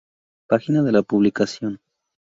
[0.49, 1.79] Página de la publicación